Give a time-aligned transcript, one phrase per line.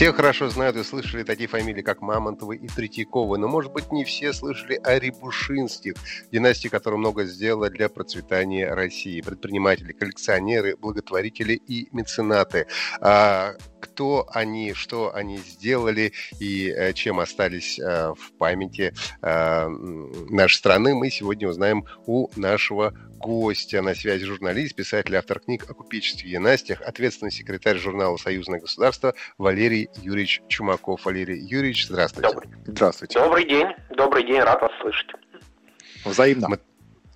[0.00, 4.06] Все хорошо знают и слышали такие фамилии, как Мамонтовы и Третьяковы, но, может быть, не
[4.06, 5.92] все слышали о Рябушинских,
[6.32, 9.20] династии, которая много сделала для процветания России.
[9.20, 12.66] Предприниматели, коллекционеры, благотворители и меценаты.
[13.02, 20.56] А кто они, что они сделали и э, чем остались э, в памяти э, нашей
[20.56, 23.82] страны, мы сегодня узнаем у нашего гостя.
[23.82, 29.14] На связи журналист, писатель, автор книг о купечестве и династиях, ответственный секретарь журнала «Союзное государство»
[29.36, 31.04] Валерий Юрьевич Чумаков.
[31.04, 32.28] Валерий Юрьевич, здравствуйте.
[32.30, 32.50] Добрый.
[32.66, 33.18] Здравствуйте.
[33.18, 33.66] Добрый день.
[33.90, 35.10] Добрый день, рад вас слышать.
[36.04, 36.48] Взаимно.
[36.48, 36.58] Мы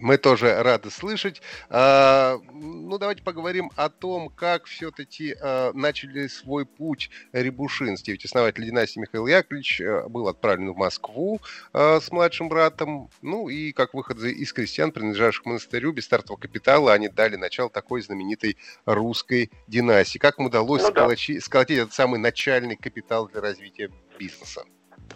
[0.04, 1.40] мы тоже рады слышать.
[1.70, 8.12] А, ну, давайте поговорим о том, как все-таки а, начали свой путь Рябушинский.
[8.12, 11.40] Ведь основатель династии Михаил Яковлевич а, был отправлен в Москву
[11.72, 13.08] с младшим братом.
[13.22, 17.70] Ну, и как выходцы из крестьян, принадлежавших к монастырю, без стартового капитала, они дали начало
[17.70, 20.18] такой знаменитой русской династии.
[20.18, 21.08] Как им удалось ну, да.
[21.40, 24.64] сколотить этот самый начальный капитал для развития бизнеса?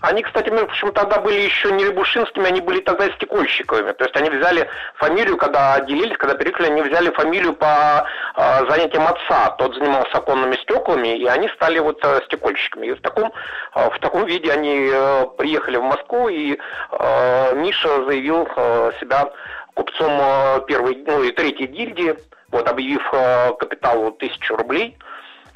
[0.00, 3.92] Они, кстати, в общем, тогда были еще не Рябушинскими, они были тогда стекольщиковыми.
[3.92, 9.08] То есть они взяли фамилию, когда отделились, когда переехали, они взяли фамилию по э, занятиям
[9.08, 9.50] отца.
[9.58, 12.86] Тот занимался оконными стеклами, и они стали вот э, стекольщиками.
[12.86, 13.32] И в таком,
[13.74, 19.32] э, в таком виде они э, приехали в Москву, и э, Миша заявил э, себя
[19.74, 22.14] купцом э, первой, ну и третьей гильдии,
[22.52, 24.96] вот, объявив э, капитал тысячу рублей.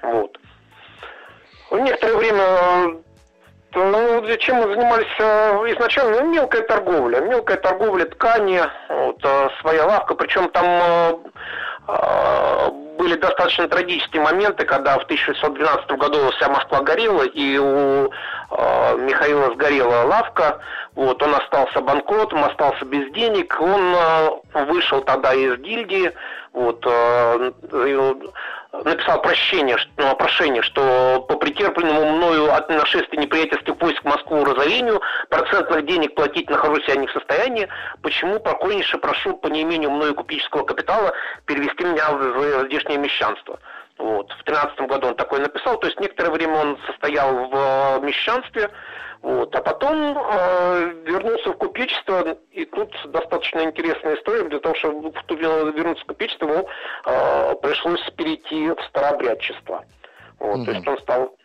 [0.02, 0.36] Вот.
[1.70, 3.02] В некоторое время
[3.74, 6.20] ну, чем мы занимались э, изначально?
[6.20, 7.20] Ну, мелкая торговля.
[7.20, 10.14] Мелкая торговля ткани, вот, э, своя лавка.
[10.14, 10.66] Причем там
[11.88, 18.12] э, были достаточно трагические моменты, когда в 1612 году вся Москва горела, и у
[18.98, 20.60] Михаила сгорела лавка.
[20.94, 23.56] Вот, он остался банкротом, остался без денег.
[23.58, 23.96] Он
[24.66, 26.12] вышел тогда из гильдии.
[26.52, 26.84] Вот,
[28.72, 35.00] написал прощение, ну, прошение, что по претерпленному мною от нашествия неприятельских войск в Москву разорению
[35.28, 37.68] процентных денег платить нахожусь я не в состоянии,
[38.00, 41.12] почему покойнейше прошу по неимению мною купеческого капитала
[41.46, 43.58] перевести меня в здешнее мещанство.
[43.98, 44.32] Вот.
[44.32, 48.70] В 13 году он такой написал, то есть некоторое время он состоял в э, мещанстве,
[49.22, 49.54] вот.
[49.54, 54.48] А потом э, вернулся в купечество, и тут достаточно интересная история.
[54.48, 56.68] Для того, чтобы вернуться в купечество, ему
[57.06, 59.84] э, пришлось перейти в старообрядчество.
[60.40, 60.58] Вот.
[60.58, 60.64] Угу.
[60.64, 61.36] То есть он стал...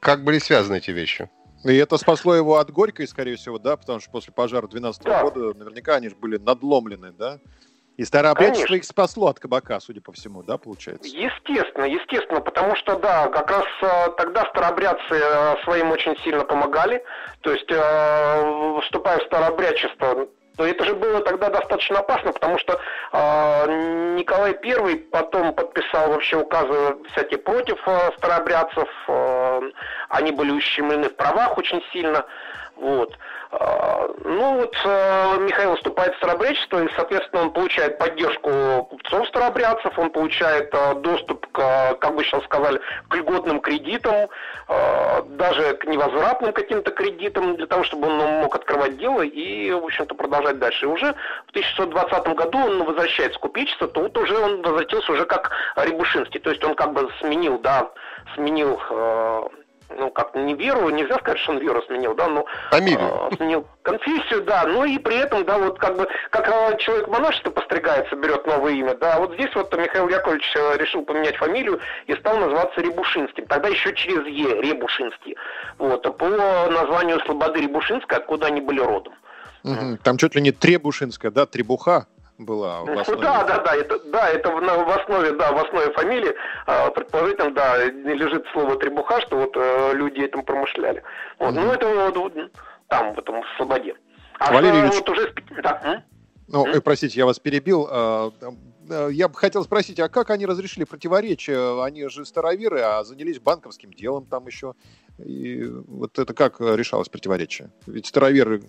[0.00, 1.28] Как были связаны эти вещи?
[1.64, 3.76] И это спасло его от Горькой, скорее всего, да?
[3.76, 5.22] Потому что после пожара 12 да.
[5.22, 7.40] года наверняка они же были надломлены, да?
[7.96, 11.08] И старообрядчество их спасло от кабака, судя по всему, да, получается?
[11.08, 17.02] Естественно, естественно, потому что, да, как раз э, тогда старообрядцы э, своим очень сильно помогали.
[17.40, 22.78] То есть, э, вступая в старообрядчество, то это же было тогда достаточно опасно, потому что
[23.12, 29.60] э, Николай I потом подписал вообще указы всякие против э, старообрядцев, э,
[30.10, 32.24] они были ущемлены в правах очень сильно.
[32.76, 33.16] Вот.
[33.58, 39.98] А, ну вот э, Михаил вступает в старобрядчество, и, соответственно, он получает поддержку купцов старобрядцев,
[39.98, 44.28] он получает э, доступ к, как бы сейчас сказали, к льготным кредитам,
[44.68, 49.84] э, даже к невозвратным каким-то кредитам, для того, чтобы он мог открывать дело и, в
[49.84, 50.84] общем-то, продолжать дальше.
[50.84, 51.14] И уже
[51.46, 56.50] в 1620 году он возвращается в купечество, тут уже он возвратился уже как Рябушинский, то
[56.50, 57.90] есть он как бы сменил, да,
[58.34, 58.78] сменил
[59.90, 63.28] ну, как не веру, нельзя сказать, что он веру сменил, да, но Фамилию.
[63.30, 66.46] Э, сменил конфессию, да, ну и при этом, да, вот как бы, как
[66.78, 71.36] человек монашество постригается, берет новое имя, да, вот здесь вот Михаил Яковлевич э, решил поменять
[71.36, 75.36] фамилию и стал называться Рябушинским, тогда еще через Е, Рябушинский,
[75.78, 79.14] вот, по названию Слободы Рябушинской, откуда они были родом.
[79.64, 79.98] Угу.
[80.02, 82.06] Там чуть ли не Требушинская, да, Требуха?
[82.38, 83.22] Была в основе.
[83.22, 86.34] Да, да, да, это, да, это в, в основе, да, в основе фамилии,
[86.66, 91.02] э, предположительно, да, лежит слово требуха, что вот э, люди этим промышляли.
[91.38, 91.64] Вот, mm-hmm.
[91.64, 92.34] Ну, это вот,
[92.88, 93.96] там, в этом, в Слободе.
[94.38, 95.32] А Валерий Ильич, вот уже...
[95.62, 96.02] Да.
[96.48, 96.80] Ну, mm?
[96.80, 97.88] простите, я вас перебил.
[98.90, 101.82] А, Э, я бы хотел спросить, а как они разрешили противоречия?
[101.82, 104.74] Они же староверы, а занялись банковским делом там еще.
[105.18, 107.70] И вот это как решалось противоречие?
[107.86, 108.62] Ведь староверы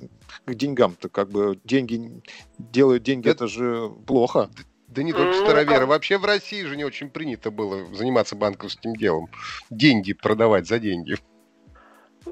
[0.45, 2.21] к деньгам-то как бы деньги
[2.57, 4.49] делают деньги, это, это же плохо.
[4.87, 5.85] Да не только староверы.
[5.85, 9.29] Вообще в России же не очень принято было заниматься банковским делом.
[9.69, 11.17] Деньги продавать за деньги.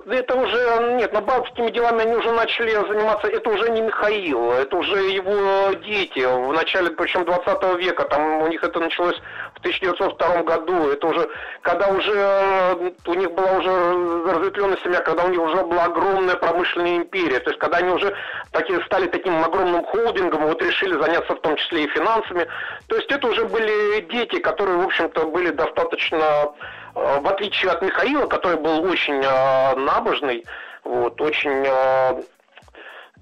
[0.07, 4.77] Это уже, нет, но банковскими делами они уже начали заниматься, это уже не Михаил, это
[4.77, 9.15] уже его дети, в начале, причем 20 века, там у них это началось
[9.55, 11.29] в 1902 году, это уже,
[11.61, 16.97] когда уже у них была уже разветвленная семья, когда у них уже была огромная промышленная
[16.97, 18.13] империя, то есть когда они уже
[18.51, 22.47] такие, стали таким огромным холдингом, вот решили заняться в том числе и финансами,
[22.87, 26.51] то есть это уже были дети, которые, в общем-то, были достаточно Э,
[26.95, 30.45] в отличие от Михаила, который был очень э, набожный,
[30.83, 32.23] вот, очень э,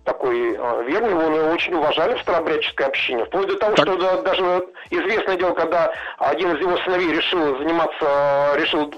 [0.05, 0.51] такой
[0.85, 3.25] верный, его очень уважали в старообрядческой общине.
[3.25, 3.85] Вплоть до того, так.
[3.85, 8.93] что да, даже известное дело, когда один из его сыновей решил заниматься, решил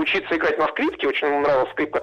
[0.00, 2.02] учиться играть на скрипке, очень ему нравилась скрипка,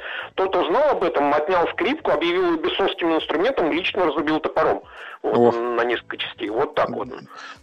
[0.56, 4.84] тот узнал об этом, отнял скрипку, объявил ее бессовским инструментом, лично разрубил топором
[5.22, 6.50] вот, на несколько частей.
[6.50, 7.10] Вот так вот.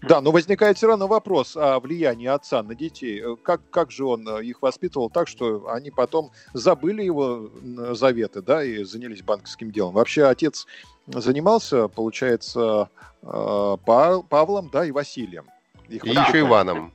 [0.02, 3.22] Да, но возникает все равно вопрос о влиянии отца на детей.
[3.42, 7.50] Как, как же он э, их воспитывал так, что они потом забыли его
[7.92, 9.94] заветы, да, и занялись банковским делом?
[9.94, 10.66] Вообще отец
[11.06, 12.90] занимался, получается,
[13.22, 15.46] э, Павлом, да, и Василием.
[15.88, 16.92] Их и еще Иваном.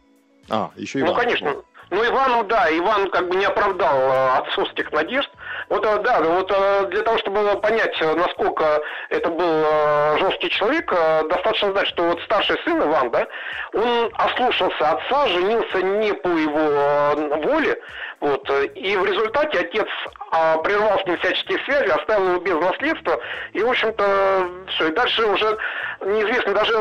[0.49, 1.15] А, еще Иваном.
[1.15, 1.55] Ну, конечно.
[1.89, 5.29] Ну, Ивану, да, Иван как бы не оправдал э, отцовских надежд.
[5.69, 10.91] Вот, э, да, вот э, для того, чтобы понять, насколько это был жесткий человек,
[11.29, 13.25] достаточно знать, что вот старший сын Иван, да,
[13.73, 17.81] он ослушался отца, женился не по его воле,
[18.19, 19.87] вот, и в результате отец
[20.29, 23.19] прервал с ним всяческие связи, оставил его без наследства,
[23.53, 25.57] и, в общем-то, все, и дальше уже
[26.01, 26.73] неизвестно, даже,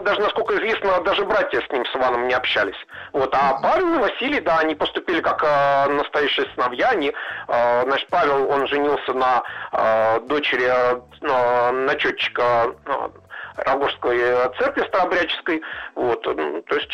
[0.00, 2.76] даже насколько известно, даже братья с ним, с Иваном, не общались.
[3.12, 7.12] Вот, а Павел и Василий, да, они поступили как э, настоящие сыновья, они,
[7.48, 13.08] э, значит, Павел, он женился на э, дочери э, начетчика э,
[13.56, 14.18] Рогожской
[14.58, 15.62] церкви старообрядческой,
[15.94, 16.92] вот, то есть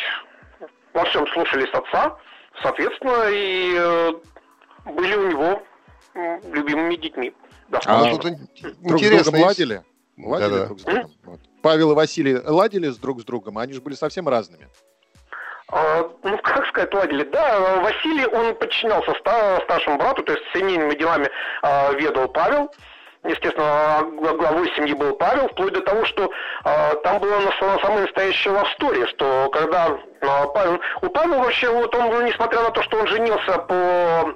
[0.93, 2.16] во всем слушались отца,
[2.62, 4.12] соответственно, и э,
[4.87, 5.62] были у него
[6.53, 7.32] любимыми детьми.
[7.69, 7.81] Да.
[7.87, 9.32] А, тут интересно.
[9.32, 9.82] Друг ладили?
[10.17, 11.11] Ладили да, друг с другом?
[11.25, 11.41] Вот.
[11.62, 14.69] Павел и Василий ладили с друг с другом, а они же были совсем разными.
[15.70, 17.25] А, ну, как сказать, ладили?
[17.25, 19.12] Да, Василий, он подчинялся
[19.65, 21.29] старшему брату, то есть семейными делами
[21.62, 22.73] а, ведал Павел.
[23.25, 26.31] Естественно, главой семьи был Павел, вплоть до того, что
[26.65, 27.41] э, там была
[27.82, 30.81] самая настоящая лавстория, что когда э, Павел...
[31.03, 34.35] У Павла вообще, вот он, несмотря на то, что он женился по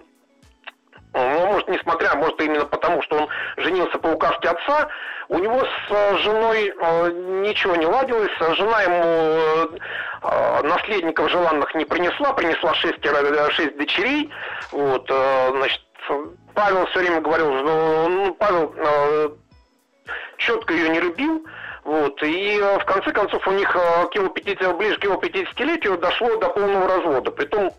[1.14, 3.28] ну, может, несмотря, может, именно потому, что он
[3.58, 4.88] женился по указке отца,
[5.28, 7.10] у него с э, женой э,
[7.42, 9.78] ничего не ладилось, жена ему
[10.22, 14.30] э, наследников желанных не принесла, принесла шестеро, шесть дочерей,
[14.70, 15.82] вот, значит,
[16.54, 18.74] Павел все время говорил, что ну, Павел
[20.38, 21.44] четко ее не любил,
[21.84, 26.36] вот, и в конце концов у них к его 50, ближе к его 50-летию дошло
[26.36, 27.30] до полного развода.
[27.30, 27.72] Притом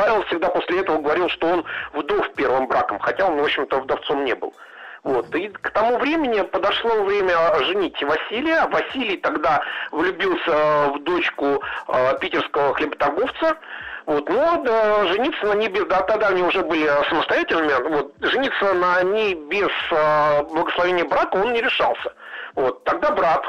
[0.00, 4.24] Павел всегда после этого говорил, что он вдов первым браком, хотя он, в общем-то, вдовцом
[4.24, 4.54] не был.
[5.02, 5.34] Вот.
[5.34, 8.66] И к тому времени подошло время женить Василия.
[8.68, 13.58] Василий тогда влюбился в дочку э, питерского хлеботорговца.
[14.06, 14.26] Вот.
[14.30, 15.84] Но да, жениться на ней без...
[15.84, 17.88] Да, тогда они уже были самостоятельными.
[17.90, 18.14] Вот.
[18.20, 22.14] Жениться на ней без э, благословения брака он не решался.
[22.54, 22.84] Вот.
[22.84, 23.44] Тогда брат,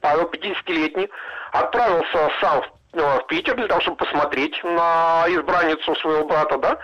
[0.00, 1.08] Павел 50-летний,
[1.52, 6.78] отправился сам в в Питер для того, чтобы посмотреть на избранницу своего брата, да,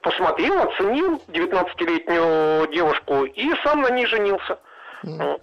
[0.00, 4.58] посмотрел, оценил 19-летнюю девушку и сам на ней женился.
[5.04, 5.40] Mm.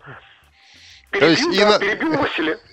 [1.12, 1.80] Перебил, То есть да, на...
[1.80, 2.58] перебил Василия.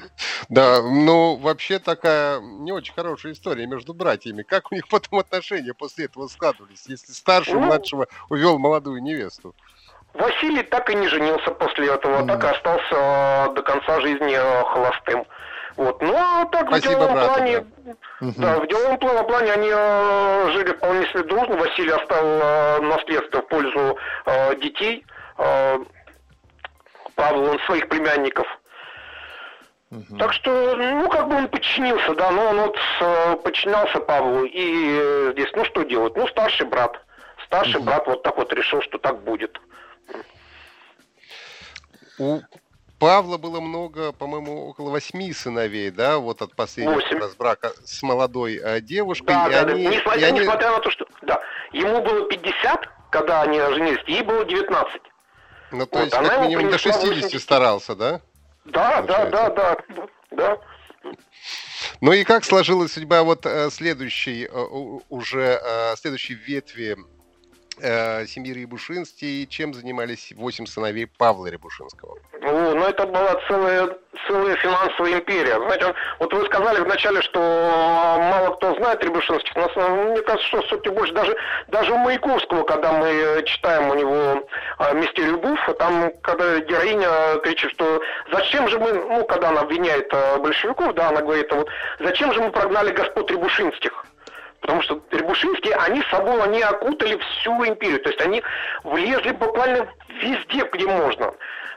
[0.48, 4.42] Да, ну вообще такая не очень хорошая история между братьями.
[4.42, 9.54] Как у них потом отношения после этого складывались, если старший ну, младшего увел молодую невесту?
[10.14, 12.26] Василий так и не женился после этого, mm.
[12.26, 15.26] так и остался до конца жизни э, холостым.
[15.76, 16.00] Вот.
[16.00, 17.66] Ну, а так Спасибо, в деловом брату, плане,
[18.20, 18.32] да.
[18.36, 21.56] да, в деловом плане они э, жили вполне себе дружно.
[21.56, 25.04] Василий оставил э, наследство в пользу э, детей.
[25.36, 25.78] Э,
[27.14, 28.46] Павел, он своих племянников.
[29.90, 30.16] Угу.
[30.18, 34.44] Так что, ну, как бы он подчинился, да, но он вот э, подчинялся Павлу.
[34.44, 36.16] И э, здесь, ну, что делать?
[36.16, 36.98] Ну, старший брат.
[37.44, 37.84] Старший угу.
[37.84, 39.60] брат вот так вот решил, что так будет.
[42.18, 42.40] У
[42.98, 48.80] Павла было много, по-моему, около восьми сыновей, да, вот от последнего разбрака с молодой э,
[48.80, 49.26] девушкой.
[49.26, 49.90] Да, и да, они, да.
[49.90, 50.40] Несмотря, и они...
[50.40, 51.40] несмотря на то, что да,
[51.72, 55.02] ему было 50, когда они женились, ей было 19.
[55.72, 57.42] Ну, то вот, есть, как минимум до 60 80.
[57.42, 58.20] старался, да?
[58.64, 59.76] Да, да, да, да,
[60.30, 60.58] да.
[62.00, 65.60] Ну и как сложилась судьба вот э, следующей, э, уже
[65.96, 66.96] следующей ветви
[67.78, 72.18] э, семьи Рябушинских и чем занимались восемь сыновей Павла Рябушинского?
[72.56, 73.90] Ну, ну это была целая,
[74.26, 75.56] целая финансовая империя.
[75.56, 79.54] Знаете, вот вы сказали вначале, что мало кто знает Рябушинских.
[79.54, 79.68] Но,
[80.06, 81.36] мне кажется, что все-таки больше даже,
[81.68, 84.48] даже у Маяковского, когда мы читаем у него
[84.78, 88.00] э, «Мистерию Буф», там, когда героиня кричит, что
[88.32, 91.68] зачем же мы, ну, когда она обвиняет э, большевиков, да, она говорит, вот,
[92.00, 94.06] зачем же мы прогнали господ Рябушинских?
[94.62, 98.00] Потому что Рябушинские, они с собой, они окутали всю империю.
[98.00, 98.42] То есть они
[98.82, 99.86] влезли буквально
[100.22, 101.34] везде, где можно.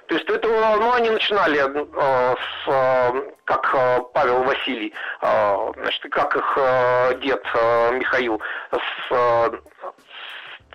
[0.09, 6.11] То есть это, ну, они начинали э, с, э, как э, Павел Василий, э, значит,
[6.11, 9.51] как их э, дед э, Михаил, с, э,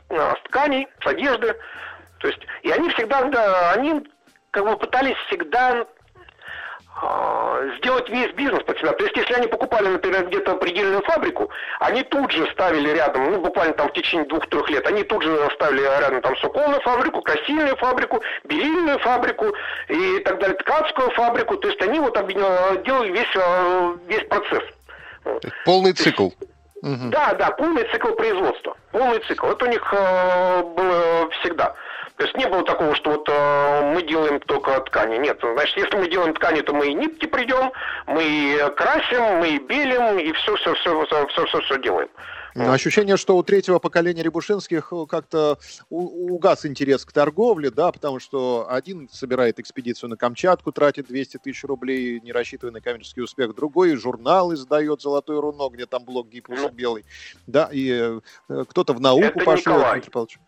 [0.09, 1.53] с тканей, с одежды.
[2.21, 4.07] То есть, и они всегда, да, они
[4.53, 5.85] как бы пытались всегда
[7.79, 8.93] сделать весь бизнес под себя.
[8.93, 13.41] То есть, если они покупали, например, где-то предельную фабрику, они тут же ставили рядом, ну,
[13.41, 17.77] буквально там в течение двух-трех лет, они тут же ставили рядом там суконную фабрику, красильную
[17.77, 19.47] фабрику, белильную фабрику
[19.89, 21.57] и так далее, ткацкую фабрику.
[21.57, 24.63] То есть, они вот делали весь, э, весь процесс.
[25.65, 26.31] Полный цикл.
[26.83, 28.77] Да, да, полный цикл производства.
[28.93, 29.47] Полный цикл.
[29.47, 31.75] Это у них э, было всегда.
[32.17, 35.17] То есть не было такого, что вот э, мы делаем только ткани.
[35.17, 37.73] Нет, значит, если мы делаем ткани, то мы и нитки придем,
[38.07, 42.09] мы и красим, мы и белим, и все, все, все, все, все, все, все делаем.
[42.55, 45.59] Ощущение, что у третьего поколения Рябушинских э, как-то
[45.91, 51.65] угас интерес к торговле, да, потому что один собирает экспедицию на Камчатку, тратит 200 тысяч
[51.65, 56.63] рублей, не рассчитывая на коммерческий успех, другой журнал издает «Золотое руно», где там блок Гиппуса
[56.63, 57.05] ну, белый,
[57.49, 59.79] да, и э, кто-то в науку это пошел.
[59.79, 60.03] Николай.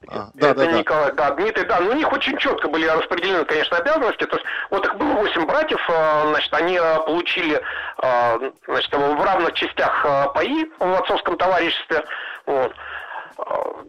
[0.06, 1.30] А, да, это да, Николай, да.
[1.30, 4.86] да, Дмитрий, да, ну, у них очень четко были распределены, конечно, обязанности, то есть вот
[4.86, 7.60] их было 8 братьев, э, значит, они получили,
[7.98, 12.04] значит, в равных частях паи в отцовском товариществе, Москве.
[12.46, 12.74] Вот.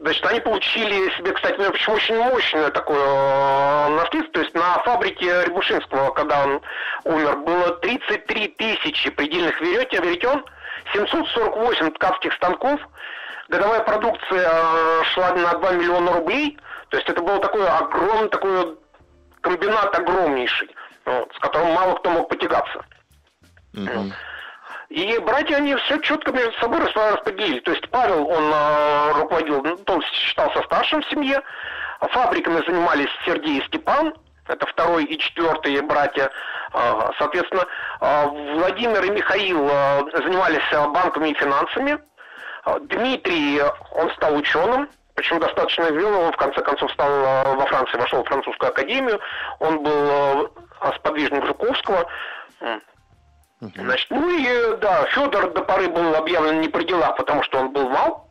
[0.01, 4.33] Значит, они получили себе, кстати, ну, почему очень мощное такое э, наследство.
[4.33, 6.61] То есть на фабрике Рябушинского, когда он
[7.05, 10.43] умер, было 33 тысячи предельных веретен, веретен
[10.91, 12.81] 748 ткацких станков,
[13.47, 16.57] годовая продукция э, шла на 2 миллиона рублей.
[16.89, 18.77] То есть это был такой огромный такой
[19.39, 20.69] комбинат огромнейший,
[21.05, 22.83] вот, с которым мало кто мог потягаться.
[23.73, 24.11] Mm-hmm.
[24.89, 27.59] И братья, они все четко между собой распределили.
[27.59, 31.41] То есть Павел, он э, руководил, ну, он считался старшим в семье.
[31.99, 34.13] Фабриками занимались Сергей и Степан,
[34.47, 36.31] это второй и четвертый братья.
[36.73, 37.65] Э, соответственно,
[37.99, 39.67] э, Владимир и Михаил
[40.13, 41.99] занимались банками и финансами.
[42.81, 48.27] Дмитрий, он стал ученым, причем достаточно известным, в конце концов стал во Франции, вошел в
[48.27, 49.19] французскую академию,
[49.59, 50.51] он был
[50.97, 52.09] сподвижник Жуковского,
[53.61, 53.71] Угу.
[53.75, 57.71] Значит, ну и да, Федор до поры был объявлен не при делах, потому что он
[57.71, 58.27] был мал.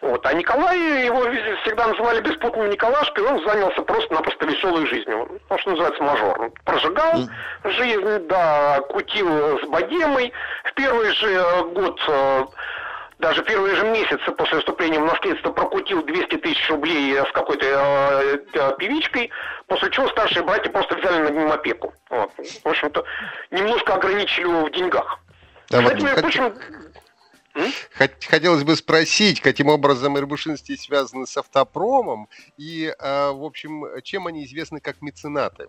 [0.00, 0.24] Вот.
[0.24, 1.20] А Николай, его
[1.62, 5.40] всегда называли беспутным Николашкой, он занялся просто-напросто веселой жизнью.
[5.48, 6.52] То, что называется мажор.
[6.64, 7.70] Прожигал mm.
[7.70, 10.32] жизнь, да, кутил с богемой.
[10.64, 12.44] В первый же год э,
[13.20, 18.38] даже первые же месяцы после вступления в наследство прокутил 200 тысяч рублей с какой-то э,
[18.54, 19.30] э, певичкой,
[19.66, 21.92] после чего старшие братья просто взяли над ним опеку.
[22.08, 22.32] Вот.
[22.36, 23.04] В общем-то,
[23.50, 25.18] немножко ограничили его в деньгах.
[25.68, 26.54] Да, Кстати, вот, прочим,
[28.28, 34.44] Хотелось бы спросить, каким образом Ирбушинские связаны с автопромом и, э, в общем, чем они
[34.44, 35.66] известны как меценаты?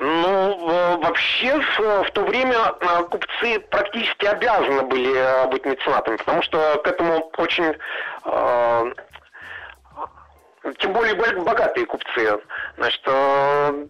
[0.00, 6.42] Ну, вообще в, в то время э, купцы практически обязаны были э, быть меценатами, потому
[6.42, 7.74] что к этому очень...
[8.24, 8.92] Э,
[10.78, 12.38] тем более богатые купцы.
[12.76, 13.86] Значит, э,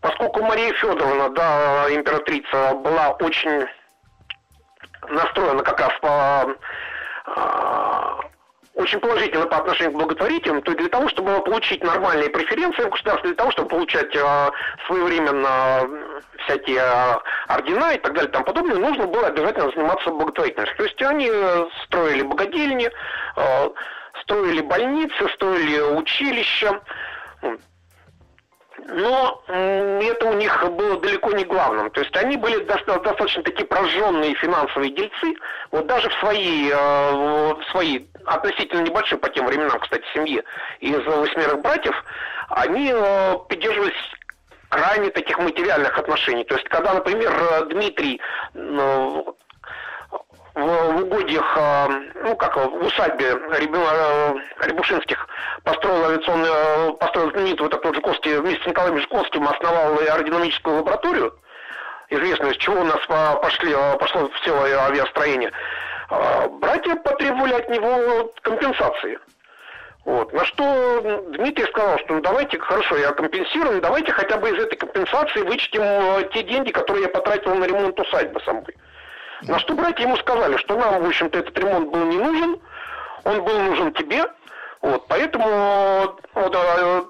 [0.00, 3.66] поскольку Мария Федоровна, да, императрица, была очень
[5.08, 6.56] настроена как раз по
[7.26, 8.27] э,
[8.78, 13.30] очень положительно по отношению к благотворителям, то для того, чтобы получить нормальные преференции в государстве,
[13.30, 14.50] для того, чтобы получать э,
[14.86, 15.88] своевременно
[16.44, 17.18] всякие э,
[17.48, 20.76] ордена и так далее и тому подобное, нужно было обязательно заниматься благотворительностью.
[20.76, 21.28] То есть они
[21.84, 22.88] строили богадельни,
[23.36, 23.68] э,
[24.22, 26.80] строили больницы, строили училища.
[28.90, 31.90] Но это у них было далеко не главным.
[31.90, 35.34] То есть они были достаточно такие прожженные финансовые дельцы.
[35.72, 40.42] Вот даже в своей, э, в своей относительно небольшой по тем временам, кстати, семье
[40.80, 41.94] из восьмерых братьев,
[42.50, 43.94] они э, придерживались
[44.68, 46.44] крайне таких материальных отношений.
[46.44, 47.32] То есть, когда, например,
[47.66, 48.20] Дмитрий
[48.54, 49.36] ну,
[50.58, 51.88] в, угодьях, э,
[52.24, 54.34] ну как в усадьбе э,
[54.66, 55.28] Рябушинских
[55.62, 61.32] построил авиационную, э, построил знаменитую такую Жуковский, вместе с Николаем Жуковским основал аэродинамическую лабораторию,
[62.10, 62.98] известную, с чего у нас
[63.40, 65.52] пошли, пошло все авиастроение.
[66.08, 69.18] А, братья потребовали от него компенсации.
[70.04, 70.32] Вот.
[70.32, 74.76] На что Дмитрий сказал, что ну давайте, хорошо, я компенсирую, давайте хотя бы из этой
[74.76, 78.64] компенсации вычтем э, те деньги, которые я потратил на ремонт усадьбы самой.
[79.42, 82.58] На что братья ему сказали, что нам, в общем-то, этот ремонт был не нужен,
[83.24, 84.24] он был нужен тебе,
[84.80, 87.02] вот, поэтому вот, э,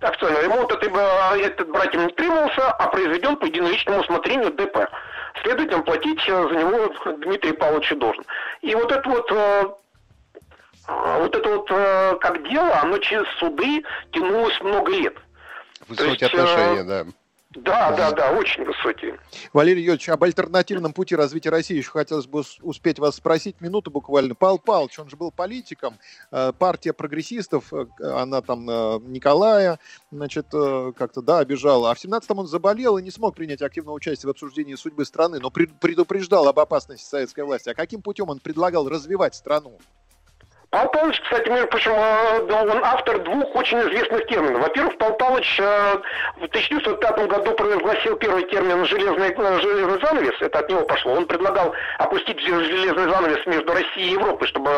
[0.00, 4.88] акционный ремонт этот, этот братьям не требовался, а произведен по единоличному усмотрению ДП.
[5.42, 8.24] Следовательно, платить за него Дмитрий Павлович должен.
[8.62, 9.64] И вот это вот э,
[10.88, 15.14] вот это вот как дело, оно через суды тянулось много лет.
[15.86, 17.04] Высокие есть, отношения, да.
[17.54, 19.18] Да, да, да, очень высокие.
[19.54, 23.62] Валерий Юрьевич, об альтернативном пути развития России еще хотелось бы успеть вас спросить.
[23.62, 24.34] Минуту буквально.
[24.34, 25.98] Павел Павлович, он же был политиком.
[26.30, 29.78] Э, партия прогрессистов, э, она там э, Николая,
[30.10, 31.90] значит, как-то, да, обижала.
[31.90, 35.38] А в 17-м он заболел и не смог принять активное участие в обсуждении судьбы страны,
[35.40, 37.70] но предупреждал об опасности советской власти.
[37.70, 39.78] А каким путем он предлагал развивать страну?
[40.70, 44.60] Павел Павлович, кстати, между прочим, э, он автор двух очень известных терминов.
[44.60, 45.96] Во-первых, Павлович э,
[46.36, 51.14] в 1905 году провозгласил первый термин «железный, э, «железный занавес», это от него пошло.
[51.14, 54.70] Он предлагал опустить железный занавес между Россией и Европой, чтобы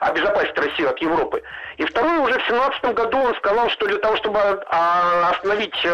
[0.00, 1.40] обезопасить Россию от Европы.
[1.76, 5.86] И второе, уже в 17 году он сказал, что для того, чтобы а, остановить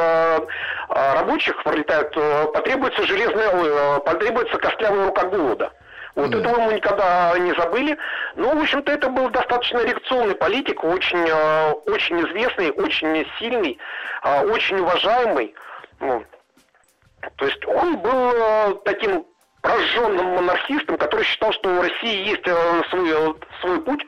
[0.88, 5.72] рабочих, потребуется железная, потребуется костлявая рука голода.
[6.14, 6.40] Вот mm.
[6.40, 7.96] этого мы никогда не забыли.
[8.36, 13.78] Но, в общем-то, это был достаточно реакционный политик, очень, э, очень известный, очень сильный,
[14.22, 15.54] э, очень уважаемый.
[16.00, 16.24] Ну,
[17.36, 19.24] то есть он был э, таким
[19.62, 22.44] прожженным монархистом, который считал, что у России есть
[22.90, 24.04] свой, свой путь,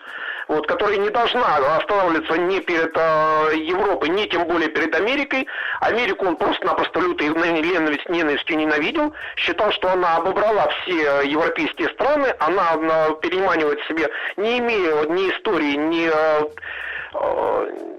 [0.48, 5.46] вот, которая не должна останавливаться ни перед э, Европой, ни тем более перед Америкой.
[5.80, 12.72] Америку он просто-напросто лютой ненависть, ненавистью ненавидел, считал, что она обобрала все европейские страны, она,
[12.72, 16.48] она переманивает себе, не имея ни истории, ни, э,
[17.14, 17.94] э,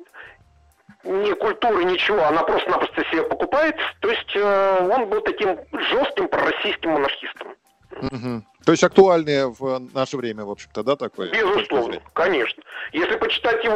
[1.03, 3.75] ни культуры, ничего, она просто-напросто себе покупает.
[4.01, 7.55] То есть э, он был таким жестким пророссийским монархистом.
[7.91, 8.43] Угу.
[8.65, 11.31] То есть актуальное в наше время, в общем-то, да, такое?
[11.31, 12.63] Безусловно, конечно.
[12.91, 13.75] Если почитать его,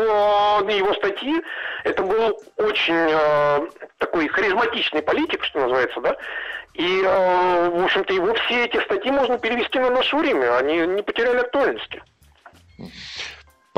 [0.69, 1.41] его статьи,
[1.83, 6.15] это был очень э, такой харизматичный политик, что называется, да,
[6.73, 11.01] и, э, в общем-то, его все эти статьи можно перевести на наше время, они не
[11.01, 12.01] потеряли актуальности.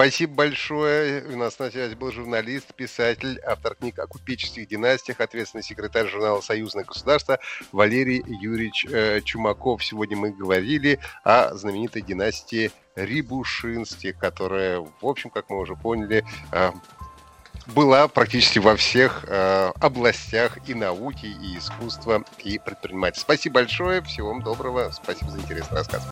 [0.02, 1.24] Спасибо большое.
[1.26, 6.42] У нас на связи был журналист, писатель, автор книг о купеческих династиях, ответственный секретарь журнала
[6.42, 7.38] «Союзное государство»
[7.72, 9.86] Валерий Юрьевич э, Чумаков.
[9.86, 16.72] Сегодня мы говорили о знаменитой династии Рибушинских, которая, в общем, как мы уже поняли, э,
[17.68, 23.34] была практически во всех э, областях и науки, и искусства, и предпринимательства.
[23.36, 26.12] Спасибо большое, всего вам доброго, спасибо за интересный рассказ.